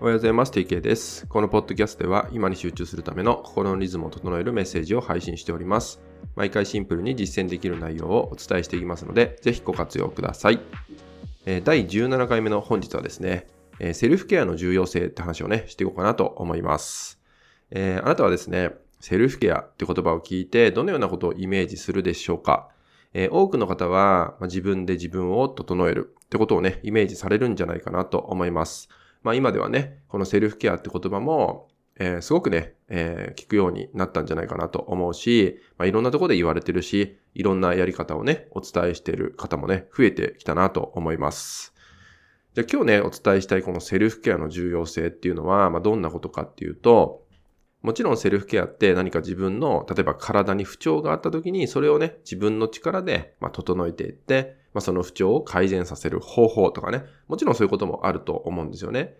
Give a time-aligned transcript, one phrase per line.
[0.00, 0.50] おはようございます。
[0.50, 1.24] TK です。
[1.28, 6.02] このポッドキャストでは今に集中するための心のリズムを整えるメッセージを配信しております。
[6.34, 10.58] 毎回シンプルに実践できる内容をお伝えしていきますので、ぜひご活用ください。
[11.62, 13.46] 第17回目の本日はですね、
[13.92, 17.20] セルフケアの重要性って話をね、していこうかなと思います。
[17.70, 22.68] え、あなたはですね、セルフケアって言葉を聞いてどのようなことをイメージするでしょうか？
[23.14, 28.88] え、多くの方は、ま、自分で自分を整えるってことをね、イメージされるんじゃないかなと思います。
[29.24, 41.72] まあ今ではね、このセルフケアって言葉も、えー、すごくね、えー、聞くようになったんじゃないかなと思うし、まあ、いろんなところで言われてるし、いろんなやり方をね、お伝えしている方もね、増えてきたなと思います。
[42.52, 47.24] じゃあ今日ね、お伝えしたいこのセルフケアの重要性っていうのは、まあどんなことかっていうと、
[47.80, 59.16] もちろんセルフケアって何か自分の、例えば体に不調があった時に、それをね、自分の力で、まあ、整えていって、まあ、その不調を改善させる方法とかね、もちろんそういうこともあると思うんですよね。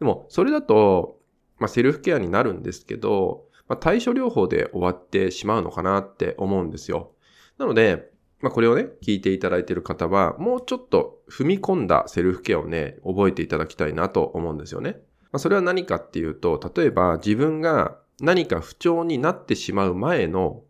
[0.00, 1.18] でも、それだと、
[1.58, 7.12] まあ、セルフケアになるんですけど、まあ、対処療法で終わってしまうのかなって思うんですよ。
[7.56, 15.00] なので、まあ、これをね、聞いていただいている方は、もうちょっと踏み込んだセルフケアをね、覚えていただきたいなと思うんですよね。
[15.32, 20.62] まあ、それは何かっていうと、例えば自分が何か不調になってしまう前の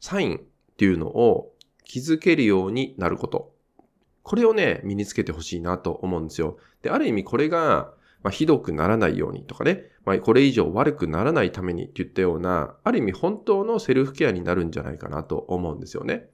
[0.00, 0.40] サインっ
[0.76, 1.52] ていうのを
[1.84, 3.53] 気づけるようになること。
[4.24, 6.56] これをね、身につけてほしいなと思うんですよ。
[6.82, 16.30] で、ある意味これが、まあ、ひどくならないようにとかね、まあ、これ以上悪くならないためにって言ったような、ある意味本当のセルフケアになるんじゃないかなと思うんですよね。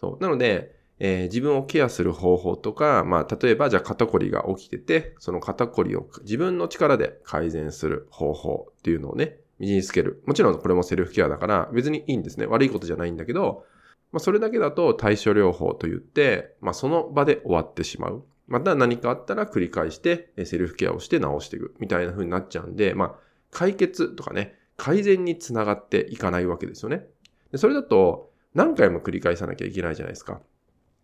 [0.00, 0.22] そう。
[0.22, 10.22] なので、えー、自分をケアする方法とか、まあ、例えばじゃあ肩こりが起きてて、その肩こりを自分の力で改善する方法っていうのをね、身につける。
[10.26, 12.46] もちろんこれもセルフケアだから別にいいんですね。
[12.46, 13.64] 悪いことじゃないんだけど、
[14.12, 18.24] まあ、それだけだと対処療法と言って、まあ、その場で終わってしまう。
[18.46, 23.14] また何かあったら繰り返してセルフケアをして治していくみたいな風になっちゃうんで、まあ、
[23.50, 27.06] 解決とかね、改善につながっていかないわけですよね。
[27.50, 30.40] でそれだと何回も繰り返さなきゃいけないじゃないですか。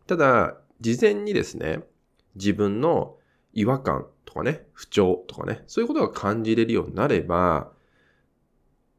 [0.06, 1.80] ただ、事前にですね、
[2.34, 3.16] 自分の
[3.52, 7.70] 違和感とかね、不調とかね、そういうことが感じれるようになれば、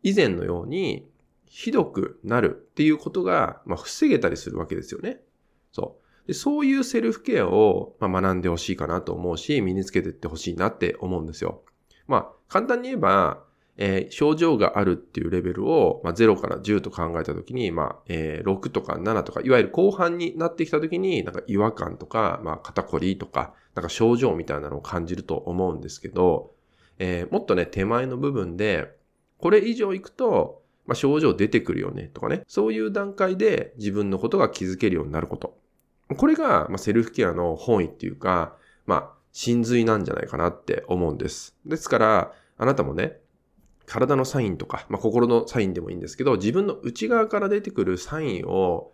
[0.02, 1.08] 以前のように
[1.50, 5.20] ひどくなるっていうことが、まあ、防げたりするわけですよね。
[5.72, 6.28] そう。
[6.28, 11.64] でそういうセルフケアを、まあ、学んでほしいかなと思うし、身につけていってほしいなって思うんですよ。
[12.08, 13.44] まあ、簡単に言えば、
[13.78, 26.54] えー、症状があるっていうレベルを、まあ、0から10と考えたときに、まあ、えー、6とか7とか、いわゆる後半になってきたときに、なんか違和感とか、まあ、肩こりとか、なんか症状みたいなのを感じると思うんですけど、
[27.00, 28.96] えー、もっとね、手前の部分で、
[29.40, 30.59] これ以上いくと、
[30.89, 32.41] まあ、症状出てくるよねとかね。
[32.47, 35.55] そういう段階で自分のことが気づけるようになること。
[36.17, 38.55] これが、まあ、セルフケアの本意っていうか、
[38.88, 41.55] まあ、真髄なんじゃないかなって思うんです。
[41.63, 43.19] ですから、あなたもね、
[43.85, 48.91] 体のサインとか、まあ、心のサインでもいいんですけど、自分の内側から出てくるサインを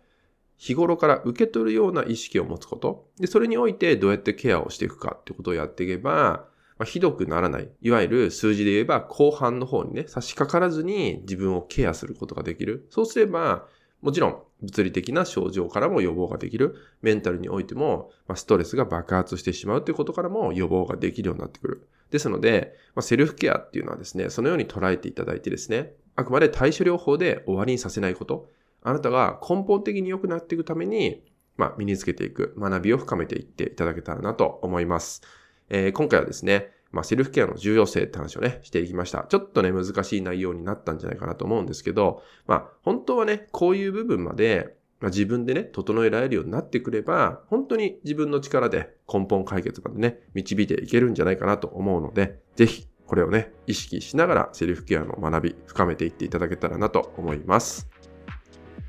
[0.58, 3.08] 日頃から受け取るような意識を持つこと。
[3.18, 6.46] で、それにおいてどうやってケアをしていくかってことをやっていけば、
[6.78, 7.70] まあ、ひどくならない。
[7.80, 12.86] いわゆる数字で言えば後半の方にね、差し掛からずに自分をケアすることができる。
[12.90, 13.66] そうすれば、
[14.02, 16.76] もちろん物理的な症状からも予防ができる。
[17.02, 21.88] メンタルにおいても、まあ、ストレスが爆発してしまうということからも予防ができるようになってくる。
[22.10, 28.48] ですので、まあ、セルフケアっていうのはですね、そのように捉えていただいてですね、あくまで対処療法で終わりにさせないこと。
[28.82, 31.24] あなたが根本的に良くなっていくために、
[31.56, 35.22] まあ、身につけていく、学びを深めていっていただけたらなと思います。
[35.68, 39.26] えー、今回はですね、まあ、セルフケアの重要性って話をね、していきました。
[39.28, 57.88] ちょっとね、難しい内容になったんじゃないかなと思うんですけど、まあ、本当はね、こういう部分まで、まあ、自分でね、整えられるようになってくれば、本当に自分の力で根本解決までね、導いていけるんじゃないかなと思うので、ぜひ、これをね、意識しながらセルフケアの学び、深めていっていただけたらなと思います。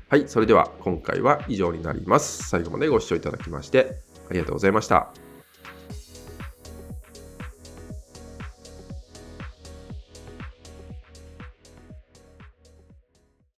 [0.08, 2.48] はい、それでは今回は以上になります。
[2.48, 4.00] 最後までご視聴いただきまして、
[4.30, 5.27] ありがとうございました。